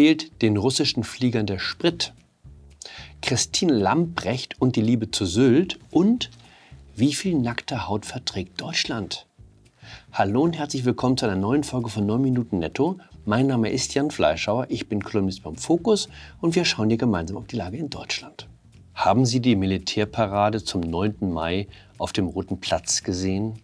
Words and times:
Fehlt 0.00 0.40
den 0.40 0.56
russischen 0.56 1.04
Fliegern 1.04 1.44
der 1.44 1.58
Sprit? 1.58 2.14
Christine 3.20 3.74
Lamprecht 3.74 4.58
und 4.58 4.76
die 4.76 4.80
Liebe 4.80 5.10
zu 5.10 5.26
Sylt 5.26 5.78
und 5.90 6.30
wie 6.96 7.12
viel 7.12 7.34
nackte 7.34 7.86
Haut 7.86 8.06
verträgt 8.06 8.58
Deutschland? 8.62 9.26
Hallo 10.10 10.40
und 10.40 10.56
herzlich 10.56 10.86
willkommen 10.86 11.18
zu 11.18 11.26
einer 11.26 11.36
neuen 11.36 11.64
Folge 11.64 11.90
von 11.90 12.06
9 12.06 12.18
Minuten 12.18 12.60
Netto. 12.60 12.96
Mein 13.26 13.48
Name 13.48 13.68
ist 13.68 13.92
Jan 13.92 14.10
Fleischauer, 14.10 14.68
ich 14.70 14.88
bin 14.88 15.04
Kolumnist 15.04 15.42
beim 15.42 15.56
Fokus 15.56 16.08
und 16.40 16.54
wir 16.54 16.64
schauen 16.64 16.88
hier 16.88 16.96
gemeinsam 16.96 17.36
auf 17.36 17.48
die 17.48 17.56
Lage 17.56 17.76
in 17.76 17.90
Deutschland. 17.90 18.48
Haben 18.94 19.26
Sie 19.26 19.40
die 19.40 19.54
Militärparade 19.54 20.64
zum 20.64 20.80
9. 20.80 21.30
Mai 21.30 21.68
auf 21.98 22.14
dem 22.14 22.26
Roten 22.26 22.58
Platz 22.58 23.02
gesehen? 23.02 23.60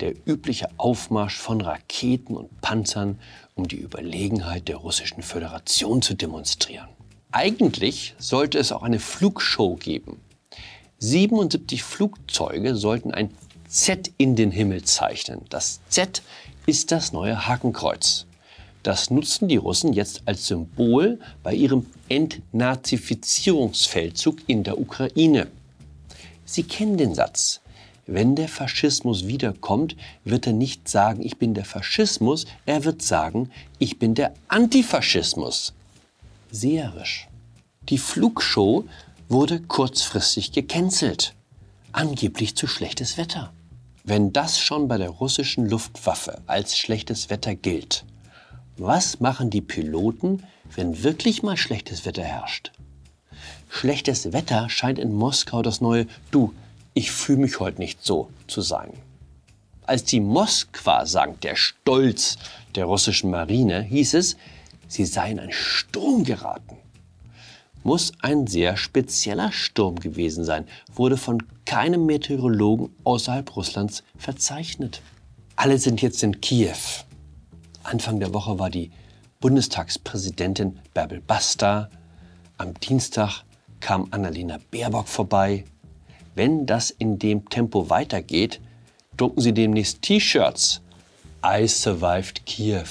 Der 0.00 0.14
übliche 0.26 0.68
Aufmarsch 0.76 1.36
von 1.36 1.60
Raketen 1.60 2.36
und 2.36 2.60
Panzern, 2.60 3.18
um 3.54 3.68
die 3.68 3.76
Überlegenheit 3.76 4.68
der 4.68 4.76
Russischen 4.76 5.22
Föderation 5.22 6.02
zu 6.02 6.14
demonstrieren. 6.14 6.88
Eigentlich 7.30 8.14
sollte 8.18 8.58
es 8.58 8.72
auch 8.72 8.82
eine 8.82 9.00
Flugshow 9.00 9.76
geben. 9.76 10.20
77 10.98 11.82
Flugzeuge 11.82 12.76
sollten 12.76 13.12
ein 13.12 13.30
Z 13.68 14.12
in 14.18 14.36
den 14.36 14.50
Himmel 14.50 14.84
zeichnen. 14.84 15.42
Das 15.50 15.80
Z 15.88 16.22
ist 16.66 16.92
das 16.92 17.12
neue 17.12 17.46
Hakenkreuz. 17.46 18.26
Das 18.84 19.10
nutzen 19.10 19.48
die 19.48 19.56
Russen 19.56 19.92
jetzt 19.94 20.22
als 20.26 20.46
Symbol 20.46 21.18
bei 21.42 21.54
ihrem 21.54 21.86
Entnazifizierungsfeldzug 22.08 24.46
in 24.46 24.62
der 24.62 24.78
Ukraine. 24.78 25.48
Sie 26.44 26.64
kennen 26.64 26.98
den 26.98 27.14
Satz. 27.14 27.62
Wenn 28.06 28.36
der 28.36 28.48
Faschismus 28.48 29.26
wiederkommt, 29.26 29.96
wird 30.24 30.46
er 30.46 30.52
nicht 30.52 30.88
sagen, 30.88 31.22
ich 31.22 31.38
bin 31.38 31.54
der 31.54 31.64
Faschismus, 31.64 32.44
er 32.66 32.84
wird 32.84 33.00
sagen, 33.02 33.50
ich 33.78 33.98
bin 33.98 34.14
der 34.14 34.34
Antifaschismus. 34.48 35.72
Seherisch. 36.50 37.28
Die 37.88 37.98
Flugshow 37.98 38.84
wurde 39.28 39.60
kurzfristig 39.60 40.52
gecancelt. 40.52 41.34
Angeblich 41.92 42.56
zu 42.56 42.66
schlechtes 42.66 43.16
Wetter. 43.16 43.52
Wenn 44.04 44.34
das 44.34 44.60
schon 44.60 44.86
bei 44.86 44.98
der 44.98 45.08
russischen 45.08 45.66
Luftwaffe 45.66 46.42
als 46.46 46.76
schlechtes 46.76 47.30
Wetter 47.30 47.54
gilt, 47.54 48.04
was 48.76 49.20
machen 49.20 49.48
die 49.48 49.62
Piloten, 49.62 50.42
wenn 50.74 51.02
wirklich 51.02 51.42
mal 51.42 51.56
schlechtes 51.56 52.04
Wetter 52.04 52.24
herrscht? 52.24 52.72
Schlechtes 53.70 54.32
Wetter 54.32 54.68
scheint 54.68 54.98
in 54.98 55.14
Moskau 55.14 55.62
das 55.62 55.80
neue 55.80 56.06
Du, 56.30 56.52
ich 56.94 57.10
fühle 57.10 57.40
mich 57.40 57.60
heute 57.60 57.80
nicht 57.80 58.04
so 58.04 58.30
zu 58.46 58.60
sein. 58.60 58.92
Als 59.86 60.04
die 60.04 60.20
Moskwa 60.20 61.04
sank, 61.04 61.40
der 61.42 61.56
Stolz 61.56 62.38
der 62.74 62.86
russischen 62.86 63.30
Marine, 63.30 63.82
hieß 63.82 64.14
es, 64.14 64.36
sie 64.88 65.04
sei 65.04 65.30
in 65.30 65.40
einen 65.40 65.52
Sturm 65.52 66.24
geraten 66.24 66.78
muss 67.84 68.12
ein 68.20 68.46
sehr 68.46 68.76
spezieller 68.76 69.52
Sturm 69.52 69.96
gewesen 69.96 70.44
sein, 70.44 70.66
wurde 70.92 71.16
von 71.16 71.42
keinem 71.66 72.06
Meteorologen 72.06 72.90
außerhalb 73.04 73.54
Russlands 73.54 74.02
verzeichnet. 74.16 75.02
Alle 75.54 75.78
sind 75.78 76.02
jetzt 76.02 76.22
in 76.22 76.40
Kiew. 76.40 77.04
Anfang 77.82 78.18
der 78.18 78.32
Woche 78.34 78.58
war 78.58 78.70
die 78.70 78.90
Bundestagspräsidentin 79.40 80.80
Bärbel 80.94 81.20
Basta. 81.20 81.90
Am 82.56 82.72
Dienstag 82.74 83.44
kam 83.80 84.08
Annalena 84.10 84.58
Baerbock 84.70 85.06
vorbei. 85.06 85.64
Wenn 86.34 86.66
das 86.66 86.90
in 86.90 87.18
dem 87.18 87.48
Tempo 87.48 87.90
weitergeht, 87.90 88.60
drucken 89.16 89.40
sie 89.40 89.54
demnächst 89.54 90.02
T-Shirts. 90.02 90.80
I 91.44 91.68
survived 91.68 92.44
Kiew. 92.46 92.88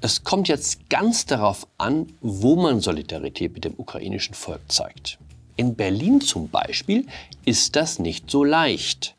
Es 0.00 0.22
kommt 0.22 0.48
jetzt 0.48 0.88
ganz 0.88 1.26
darauf 1.26 1.66
an, 1.78 2.06
wo 2.20 2.56
man 2.56 2.80
Solidarität 2.80 3.54
mit 3.54 3.64
dem 3.64 3.74
ukrainischen 3.76 4.34
Volk 4.34 4.60
zeigt. 4.68 5.18
In 5.56 5.74
Berlin 5.74 6.20
zum 6.20 6.48
Beispiel 6.48 7.06
ist 7.44 7.76
das 7.76 7.98
nicht 7.98 8.30
so 8.30 8.44
leicht. 8.44 9.14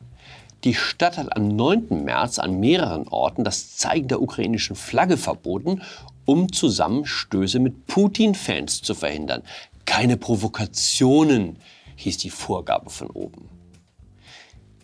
Die 0.64 0.74
Stadt 0.74 1.18
hat 1.18 1.36
am 1.36 1.48
9. 1.48 2.04
März 2.04 2.38
an 2.38 2.58
mehreren 2.60 3.08
Orten 3.08 3.44
das 3.44 3.76
Zeigen 3.76 4.08
der 4.08 4.22
ukrainischen 4.22 4.76
Flagge 4.76 5.18
verboten, 5.18 5.82
um 6.24 6.50
Zusammenstöße 6.50 7.58
mit 7.58 7.86
Putin-Fans 7.86 8.80
zu 8.80 8.94
verhindern. 8.94 9.42
Keine 9.84 10.16
Provokationen, 10.16 11.56
hieß 11.96 12.18
die 12.18 12.30
Vorgabe 12.30 12.90
von 12.90 13.10
oben. 13.10 13.48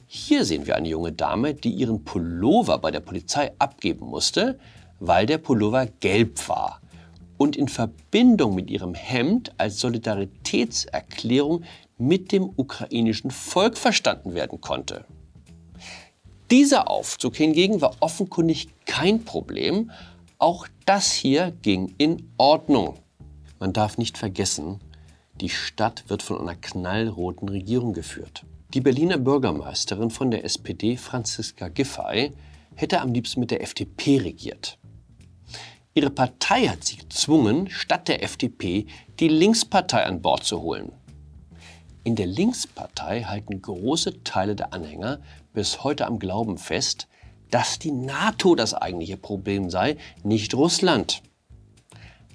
Hier 0.06 0.44
sehen 0.44 0.66
wir 0.66 0.76
eine 0.76 0.88
junge 0.88 1.12
Dame, 1.12 1.54
die 1.54 1.70
ihren 1.70 2.04
Pullover 2.04 2.78
bei 2.78 2.90
der 2.90 3.00
Polizei 3.00 3.52
abgeben 3.58 4.06
musste, 4.06 4.58
weil 4.98 5.26
der 5.26 5.38
Pullover 5.38 5.86
gelb 5.86 6.48
war 6.48 6.80
und 7.38 7.56
in 7.56 7.68
Verbindung 7.68 8.54
mit 8.54 8.70
ihrem 8.70 8.94
Hemd 8.94 9.52
als 9.56 9.80
Solidaritätserklärung 9.80 11.64
mit 11.96 12.32
dem 12.32 12.50
ukrainischen 12.56 13.30
Volk 13.30 13.78
verstanden 13.78 14.34
werden 14.34 14.60
konnte. 14.60 15.04
Dieser 16.50 16.90
Aufzug 16.90 17.36
hingegen 17.36 17.80
war 17.80 17.94
offenkundig 18.00 18.68
kein 18.84 19.24
Problem. 19.24 19.90
Auch 20.38 20.66
das 20.84 21.12
hier 21.12 21.52
ging 21.62 21.94
in 21.96 22.30
Ordnung. 22.36 22.98
Man 23.60 23.72
darf 23.72 23.96
nicht 23.98 24.18
vergessen, 24.18 24.80
die 25.40 25.48
Stadt 25.48 26.04
wird 26.08 26.22
von 26.22 26.40
einer 26.40 26.54
knallroten 26.54 27.48
Regierung 27.48 27.92
geführt. 27.92 28.44
Die 28.74 28.80
Berliner 28.80 29.18
Bürgermeisterin 29.18 30.10
von 30.10 30.30
der 30.30 30.44
SPD, 30.44 30.96
Franziska 30.96 31.68
Giffey, 31.68 32.32
hätte 32.76 33.00
am 33.00 33.12
liebsten 33.12 33.40
mit 33.40 33.50
der 33.50 33.62
FDP 33.62 34.18
regiert. 34.18 34.78
Ihre 35.92 36.10
Partei 36.10 36.68
hat 36.68 36.84
sie 36.84 36.96
gezwungen, 36.96 37.68
statt 37.68 38.06
der 38.06 38.22
FDP 38.22 38.86
die 39.18 39.28
Linkspartei 39.28 40.04
an 40.04 40.22
Bord 40.22 40.44
zu 40.44 40.62
holen. 40.62 40.92
In 42.04 42.14
der 42.14 42.26
Linkspartei 42.26 43.24
halten 43.24 43.60
große 43.60 44.22
Teile 44.22 44.54
der 44.54 44.72
Anhänger 44.72 45.20
bis 45.52 45.82
heute 45.82 46.06
am 46.06 46.18
Glauben 46.18 46.56
fest, 46.56 47.08
dass 47.50 47.78
die 47.78 47.90
NATO 47.90 48.54
das 48.54 48.74
eigentliche 48.74 49.16
Problem 49.16 49.68
sei, 49.68 49.96
nicht 50.22 50.54
Russland. 50.54 51.22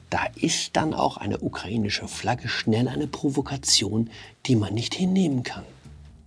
Da 0.09 0.25
ist 0.35 0.75
dann 0.75 0.93
auch 0.93 1.17
eine 1.17 1.39
ukrainische 1.39 2.07
Flagge 2.07 2.47
schnell 2.47 2.87
eine 2.87 3.07
Provokation, 3.07 4.09
die 4.45 4.55
man 4.55 4.73
nicht 4.73 4.93
hinnehmen 4.93 5.43
kann. 5.43 5.63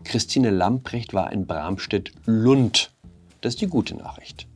Christine 0.05 0.51
Lamprecht 0.51 1.15
war 1.15 1.33
in 1.33 1.47
Bramstedt-Lund. 1.47 2.91
Das 3.41 3.55
ist 3.55 3.61
die 3.61 3.67
gute 3.67 3.95
Nachricht. 3.95 4.47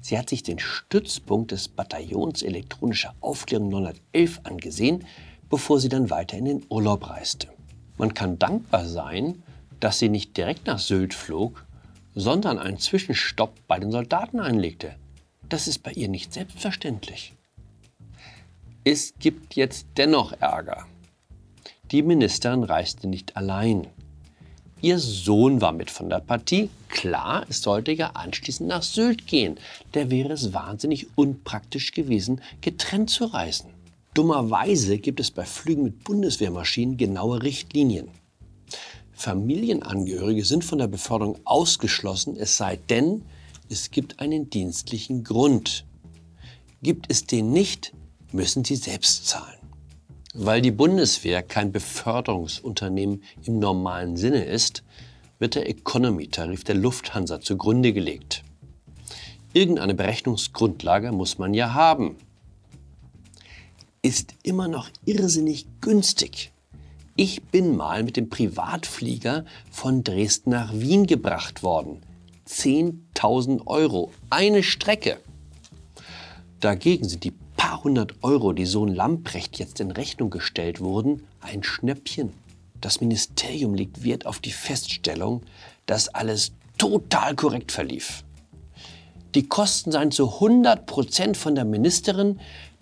Sie 0.00 0.18
hat 0.18 0.28
sich 0.28 0.42
den 0.42 0.58
Stützpunkt 0.58 1.50
des 1.50 1.68
Bataillons 1.68 2.42
elektronischer 2.42 3.14
Aufklärung 3.20 3.70
911 3.70 4.40
angesehen, 4.44 5.06
bevor 5.48 5.80
sie 5.80 5.88
dann 5.88 6.10
weiter 6.10 6.36
in 6.36 6.44
den 6.44 6.66
Urlaub 6.68 7.08
reiste. 7.08 7.48
Man 7.96 8.12
kann 8.12 8.38
dankbar 8.38 8.86
sein, 8.86 9.42
dass 9.80 9.98
sie 9.98 10.08
nicht 10.08 10.36
direkt 10.36 10.66
nach 10.66 10.78
Sylt 10.78 11.14
flog, 11.14 11.64
sondern 12.14 12.58
einen 12.58 12.78
Zwischenstopp 12.78 13.54
bei 13.66 13.78
den 13.78 13.90
Soldaten 13.90 14.40
einlegte. 14.40 14.94
Das 15.48 15.68
ist 15.68 15.82
bei 15.82 15.92
ihr 15.92 16.08
nicht 16.08 16.32
selbstverständlich. 16.32 17.34
Es 18.86 19.14
gibt 19.18 19.56
jetzt 19.56 19.86
dennoch 19.96 20.34
Ärger. 20.40 20.86
Die 21.90 22.02
Ministerin 22.02 22.64
reiste 22.64 23.08
nicht 23.08 23.34
allein. 23.34 23.86
Ihr 24.82 24.98
Sohn 24.98 25.62
war 25.62 25.72
mit 25.72 25.90
von 25.90 26.10
der 26.10 26.18
Partie. 26.18 26.68
Klar, 26.90 27.46
es 27.48 27.62
sollte 27.62 27.92
ja 27.92 28.10
anschließend 28.10 28.68
nach 28.68 28.82
Sylt 28.82 29.26
gehen. 29.26 29.56
Da 29.92 30.10
wäre 30.10 30.34
es 30.34 30.52
wahnsinnig 30.52 31.06
unpraktisch 31.14 31.92
gewesen, 31.92 32.42
getrennt 32.60 33.08
zu 33.08 33.24
reisen. 33.24 33.70
Dummerweise 34.12 34.98
gibt 34.98 35.18
es 35.18 35.30
bei 35.30 35.46
Flügen 35.46 35.84
mit 35.84 36.04
Bundeswehrmaschinen 36.04 36.98
genaue 36.98 37.42
Richtlinien. 37.42 38.08
Familienangehörige 39.12 40.44
sind 40.44 40.62
von 40.62 40.76
der 40.76 40.88
Beförderung 40.88 41.38
ausgeschlossen, 41.44 42.36
es 42.36 42.58
sei 42.58 42.76
denn, 42.90 43.22
es 43.70 43.90
gibt 43.90 44.20
einen 44.20 44.50
dienstlichen 44.50 45.24
Grund. 45.24 45.86
Gibt 46.82 47.10
es 47.10 47.24
den 47.24 47.50
nicht, 47.50 47.94
müssen 48.34 48.64
sie 48.64 48.76
selbst 48.76 49.26
zahlen. 49.28 49.58
Weil 50.34 50.60
die 50.60 50.72
Bundeswehr 50.72 51.42
kein 51.42 51.70
Beförderungsunternehmen 51.70 53.22
im 53.44 53.60
normalen 53.60 54.16
Sinne 54.16 54.44
ist, 54.44 54.82
wird 55.38 55.54
der 55.54 55.68
Economy-Tarif 55.68 56.64
der 56.64 56.74
Lufthansa 56.74 57.40
zugrunde 57.40 57.92
gelegt. 57.92 58.42
Irgendeine 59.52 59.94
Berechnungsgrundlage 59.94 61.12
muss 61.12 61.38
man 61.38 61.54
ja 61.54 61.72
haben. 61.74 62.16
Ist 64.02 64.34
immer 64.42 64.66
noch 64.66 64.90
irrsinnig 65.04 65.66
günstig. 65.80 66.52
Ich 67.14 67.44
bin 67.44 67.76
mal 67.76 68.02
mit 68.02 68.16
dem 68.16 68.28
Privatflieger 68.28 69.44
von 69.70 70.02
Dresden 70.02 70.50
nach 70.50 70.72
Wien 70.74 71.06
gebracht 71.06 71.62
worden. 71.62 72.02
10.000 72.48 73.66
Euro, 73.66 74.10
eine 74.28 74.64
Strecke. 74.64 75.20
Dagegen 76.58 77.08
sind 77.08 77.22
die 77.22 77.30
paar 77.74 77.82
hundert 77.82 78.22
Euro, 78.22 78.52
die 78.52 78.66
Sohn 78.66 78.94
Lamprecht 78.94 79.58
jetzt 79.58 79.80
in 79.80 79.90
Rechnung 79.90 80.30
gestellt 80.30 80.78
wurden, 80.78 81.26
ein 81.40 81.64
Schnäppchen. 81.64 82.32
Das 82.80 83.00
Ministerium 83.00 83.74
legt 83.74 84.04
Wert 84.04 84.26
auf 84.26 84.38
die 84.38 84.52
Feststellung, 84.52 85.42
dass 85.84 86.06
alles 86.06 86.52
total 86.78 87.34
korrekt 87.34 87.72
verlief. 87.72 88.22
Die 89.34 89.48
Kosten 89.48 89.90
seien 89.90 90.12
zu 90.12 90.34
100 90.34 90.86
Prozent 90.86 91.36
von 91.36 91.56
der 91.56 91.64
Ministerin, 91.64 92.38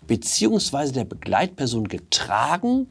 bzw. 0.09 0.93
der 0.93 1.05
Begleitperson 1.07 1.89
getragen 1.89 2.89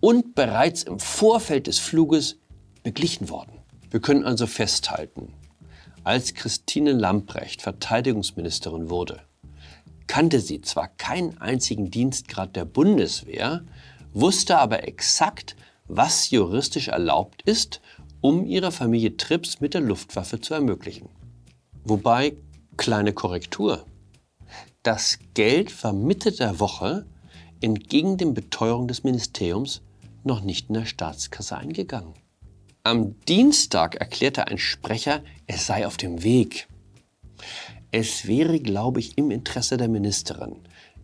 und 0.00 0.34
bereits 0.34 0.82
im 0.82 1.00
Vorfeld 1.00 1.66
des 1.66 1.78
Fluges 1.78 2.36
beglichen 2.82 3.30
worden. 3.30 3.52
Wir 3.90 4.00
können 4.00 4.24
also 4.24 4.46
festhalten, 4.46 5.32
als 6.04 6.34
Christine 6.34 6.92
Lamprecht 6.92 7.62
Verteidigungsministerin 7.62 8.90
wurde, 8.90 9.22
kannte 10.08 10.40
sie 10.40 10.60
zwar 10.62 10.88
keinen 10.88 11.38
einzigen 11.38 11.90
Dienstgrad 11.92 12.56
der 12.56 12.64
Bundeswehr, 12.64 13.62
wusste 14.12 14.58
aber 14.58 14.88
exakt, 14.88 15.54
was 15.86 16.30
juristisch 16.30 16.88
erlaubt 16.88 17.42
ist, 17.42 17.80
um 18.20 18.44
ihrer 18.44 18.72
Familie 18.72 19.16
Trips 19.16 19.60
mit 19.60 19.74
der 19.74 19.80
Luftwaffe 19.80 20.40
zu 20.40 20.54
ermöglichen. 20.54 21.08
Wobei, 21.84 22.36
kleine 22.76 23.12
Korrektur, 23.12 23.84
das 24.82 25.18
Geld 25.34 25.84
war 25.84 25.92
Mitte 25.92 26.32
der 26.32 26.58
Woche 26.58 27.06
entgegen 27.60 28.16
den 28.16 28.34
Beteuerungen 28.34 28.88
des 28.88 29.04
Ministeriums 29.04 29.82
noch 30.24 30.42
nicht 30.42 30.68
in 30.68 30.74
der 30.74 30.86
Staatskasse 30.86 31.56
eingegangen. 31.56 32.14
Am 32.84 33.18
Dienstag 33.26 33.96
erklärte 33.96 34.46
ein 34.46 34.58
Sprecher, 34.58 35.22
es 35.46 35.66
sei 35.66 35.86
auf 35.86 35.96
dem 35.96 36.22
Weg. 36.22 36.68
Es 37.90 38.26
wäre, 38.26 38.60
glaube 38.60 39.00
ich, 39.00 39.16
im 39.16 39.30
Interesse 39.30 39.78
der 39.78 39.88
Ministerin, 39.88 40.56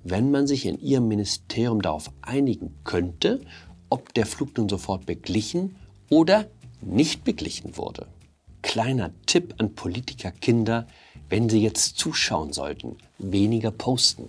wenn 0.02 0.30
man 0.30 0.46
sich 0.46 0.66
in 0.66 0.78
ihrem 0.78 1.08
Ministerium 1.08 1.80
darauf 1.80 2.10
einigen 2.20 2.74
könnte, 2.84 3.40
ob 3.88 4.12
der 4.12 4.26
Flug 4.26 4.58
nun 4.58 4.68
sofort 4.68 5.06
beglichen 5.06 5.76
oder 6.10 6.46
nicht 6.82 7.24
beglichen 7.24 7.78
wurde. 7.78 8.06
Kleiner 8.60 9.12
Tipp 9.24 9.54
an 9.58 9.74
Politikerkinder, 9.74 10.86
wenn 11.30 11.48
sie 11.48 11.62
jetzt 11.62 11.96
zuschauen 11.98 12.52
sollten, 12.52 12.96
weniger 13.18 13.70
posten. 13.70 14.28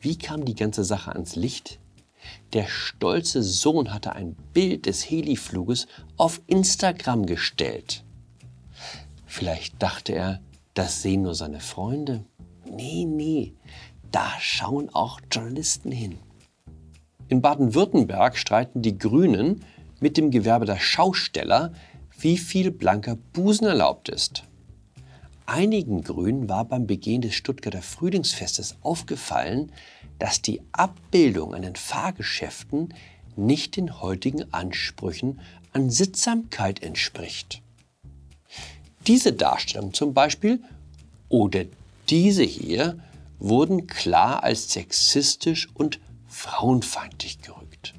Wie 0.00 0.16
kam 0.16 0.44
die 0.46 0.54
ganze 0.54 0.84
Sache 0.84 1.12
ans 1.12 1.36
Licht? 1.36 1.78
Der 2.54 2.66
stolze 2.66 3.42
Sohn 3.42 3.92
hatte 3.92 4.14
ein 4.14 4.36
Bild 4.54 4.86
des 4.86 5.08
Helifluges 5.08 5.86
auf 6.16 6.40
Instagram 6.46 7.26
gestellt. 7.26 8.04
Vielleicht 9.26 9.82
dachte 9.82 10.14
er, 10.14 10.40
das 10.74 11.02
sehen 11.02 11.22
nur 11.22 11.34
seine 11.34 11.60
Freunde. 11.60 12.24
Nee, 12.64 13.04
nee, 13.04 13.54
da 14.10 14.30
schauen 14.40 14.88
auch 14.94 15.20
Journalisten 15.30 15.90
hin. 15.90 16.18
In 17.28 17.40
Baden-Württemberg 17.40 18.36
streiten 18.36 18.82
die 18.82 18.98
Grünen 18.98 19.64
mit 20.00 20.16
dem 20.16 20.30
Gewerbe 20.30 20.66
der 20.66 20.78
Schausteller, 20.78 21.72
wie 22.18 22.36
viel 22.36 22.70
blanker 22.70 23.16
Busen 23.16 23.66
erlaubt 23.66 24.08
ist. 24.08 24.44
Einigen 25.46 26.02
Grünen 26.02 26.48
war 26.48 26.64
beim 26.64 26.86
Begehen 26.86 27.20
des 27.20 27.34
Stuttgarter 27.34 27.82
Frühlingsfestes 27.82 28.76
aufgefallen, 28.82 29.72
dass 30.18 30.42
die 30.42 30.62
Abbildung 30.72 31.54
an 31.54 31.62
den 31.62 31.76
Fahrgeschäften 31.76 32.94
nicht 33.34 33.76
den 33.76 34.00
heutigen 34.00 34.52
Ansprüchen 34.52 35.40
an 35.72 35.90
Sittsamkeit 35.90 36.82
entspricht. 36.82 37.61
Diese 39.06 39.32
Darstellung 39.32 39.92
zum 39.92 40.14
Beispiel 40.14 40.62
oder 41.28 41.64
diese 42.08 42.44
hier 42.44 42.98
wurden 43.38 43.88
klar 43.88 44.44
als 44.44 44.72
sexistisch 44.72 45.68
und 45.74 45.98
frauenfeindlich 46.28 47.42
gerückt. 47.42 47.94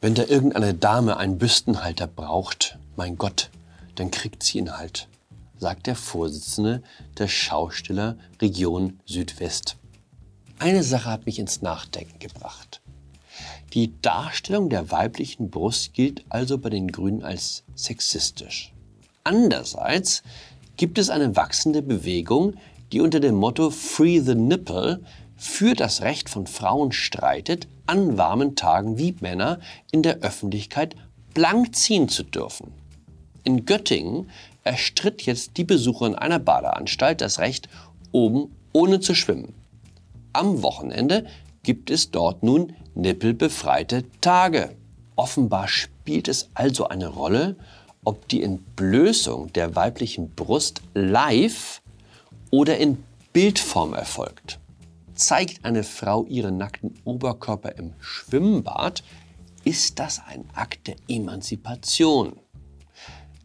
Wenn 0.00 0.14
da 0.14 0.24
irgendeine 0.24 0.74
Dame 0.74 1.16
einen 1.16 1.38
Büstenhalter 1.38 2.06
braucht, 2.06 2.78
mein 2.96 3.16
Gott, 3.16 3.50
dann 3.94 4.10
kriegt 4.10 4.42
sie 4.42 4.58
ihn 4.58 4.76
halt, 4.76 5.08
sagt 5.56 5.86
der 5.86 5.96
Vorsitzende 5.96 6.82
der 7.16 7.28
Schausteller 7.28 8.18
Region 8.42 9.00
Südwest. 9.06 9.76
Eine 10.58 10.82
Sache 10.82 11.10
hat 11.10 11.26
mich 11.26 11.38
ins 11.38 11.62
Nachdenken 11.62 12.18
gebracht. 12.18 12.82
Die 13.72 13.98
Darstellung 14.02 14.68
der 14.68 14.90
weiblichen 14.90 15.48
Brust 15.48 15.94
gilt 15.94 16.24
also 16.28 16.58
bei 16.58 16.70
den 16.70 16.88
Grünen 16.88 17.22
als 17.22 17.64
sexistisch. 17.74 18.73
Andererseits 19.24 20.22
gibt 20.76 20.98
es 20.98 21.08
eine 21.08 21.34
wachsende 21.34 21.80
Bewegung, 21.80 22.56
die 22.92 23.00
unter 23.00 23.20
dem 23.20 23.36
Motto 23.36 23.70
Free 23.70 24.20
the 24.20 24.34
Nipple 24.34 25.02
für 25.34 25.74
das 25.74 26.02
Recht 26.02 26.28
von 26.28 26.46
Frauen 26.46 26.92
streitet, 26.92 27.66
an 27.86 28.18
warmen 28.18 28.54
Tagen 28.54 28.98
wie 28.98 29.16
Männer 29.20 29.60
in 29.90 30.02
der 30.02 30.18
Öffentlichkeit 30.18 30.94
blank 31.32 31.74
ziehen 31.74 32.10
zu 32.10 32.22
dürfen. 32.22 32.72
In 33.44 33.64
Göttingen 33.64 34.28
erstritt 34.62 35.22
jetzt 35.22 35.56
die 35.56 35.64
Besucherin 35.64 36.14
einer 36.14 36.38
Badeanstalt 36.38 37.22
das 37.22 37.38
Recht, 37.38 37.68
oben 38.12 38.54
ohne 38.74 39.00
zu 39.00 39.14
schwimmen. 39.14 39.54
Am 40.34 40.62
Wochenende 40.62 41.26
gibt 41.62 41.90
es 41.90 42.10
dort 42.10 42.42
nun 42.42 42.74
nippelbefreite 42.94 44.04
Tage. 44.20 44.76
Offenbar 45.16 45.68
spielt 45.68 46.28
es 46.28 46.50
also 46.54 46.88
eine 46.88 47.08
Rolle, 47.08 47.56
ob 48.04 48.28
die 48.28 48.42
Entblößung 48.42 49.52
der 49.52 49.74
weiblichen 49.74 50.30
Brust 50.30 50.82
live 50.94 51.82
oder 52.50 52.78
in 52.78 53.02
Bildform 53.32 53.94
erfolgt. 53.94 54.60
Zeigt 55.14 55.64
eine 55.64 55.84
Frau 55.84 56.24
ihren 56.26 56.56
nackten 56.56 56.94
Oberkörper 57.04 57.76
im 57.76 57.92
Schwimmbad, 58.00 59.02
ist 59.64 59.98
das 59.98 60.20
ein 60.26 60.44
Akt 60.54 60.86
der 60.86 60.96
Emanzipation. 61.08 62.36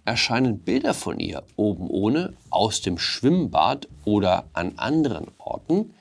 Erscheinen 0.06 0.60
Bilder 0.60 0.94
von 0.94 1.20
ihr 1.20 1.44
oben 1.56 1.88
ohne 1.88 2.34
aus 2.50 2.82
dem 2.82 2.98
Schwimmbad 2.98 3.88
oder 4.06 4.46
an 4.54 4.74
anderen 4.78 5.28
Orten, 5.38 5.94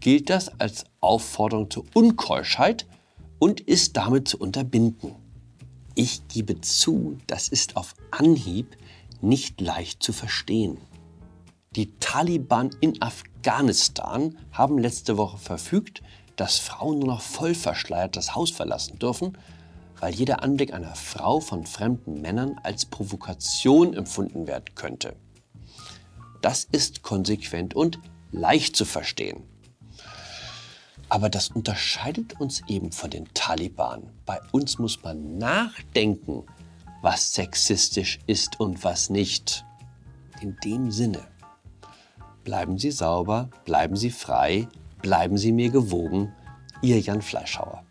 gilt 0.00 0.30
das 0.30 0.60
als 0.60 0.84
Aufforderung 1.00 1.70
zur 1.70 1.84
Unkeuschheit 1.94 2.86
und 3.38 3.60
ist 3.60 3.96
damit 3.96 4.28
zu 4.28 4.38
unterbinden. 4.38 5.14
Ich 5.94 6.28
gebe 6.28 6.60
zu, 6.60 7.18
das 7.26 7.48
ist 7.48 7.76
auf 7.76 7.94
Anhieb 8.10 8.76
nicht 9.20 9.60
leicht 9.60 10.02
zu 10.02 10.12
verstehen. 10.12 10.78
Die 11.76 11.98
Taliban 11.98 12.70
in 12.80 13.00
Afghanistan 13.02 14.36
haben 14.52 14.78
letzte 14.78 15.16
Woche 15.16 15.38
verfügt, 15.38 16.02
dass 16.36 16.58
Frauen 16.58 17.00
nur 17.00 17.08
noch 17.08 17.20
voll 17.20 17.54
verschleiert 17.54 18.16
das 18.16 18.34
Haus 18.34 18.50
verlassen 18.50 18.98
dürfen, 18.98 19.36
weil 19.98 20.14
jeder 20.14 20.42
Anblick 20.42 20.72
einer 20.72 20.94
Frau 20.94 21.40
von 21.40 21.66
fremden 21.66 22.20
Männern 22.20 22.58
als 22.62 22.86
Provokation 22.86 23.94
empfunden 23.94 24.46
werden 24.46 24.74
könnte. 24.74 25.14
Das 26.40 26.64
ist 26.64 27.02
konsequent 27.02 27.74
und 27.74 27.98
leicht 28.32 28.74
zu 28.74 28.84
verstehen. 28.84 29.42
Aber 31.10 31.28
das 31.28 31.48
unterscheidet 31.48 32.40
uns 32.40 32.62
eben 32.68 32.92
von 32.92 33.10
den 33.10 33.26
Taliban. 33.34 34.10
Bei 34.24 34.40
uns 34.52 34.78
muss 34.78 35.02
man 35.02 35.38
nachdenken, 35.38 36.44
was 37.02 37.34
sexistisch 37.34 38.20
ist 38.26 38.60
und 38.60 38.84
was 38.84 39.10
nicht. 39.10 39.64
In 40.40 40.56
dem 40.64 40.92
Sinne, 40.92 41.26
bleiben 42.44 42.78
Sie 42.78 42.92
sauber, 42.92 43.50
bleiben 43.64 43.96
Sie 43.96 44.10
frei, 44.10 44.68
bleiben 45.02 45.36
Sie 45.36 45.52
mir 45.52 45.70
gewogen, 45.70 46.32
Ihr 46.80 47.00
Jan 47.00 47.22
Fleischhauer. 47.22 47.84